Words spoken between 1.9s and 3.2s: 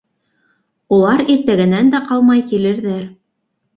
дә ҡалмай килерҙәр.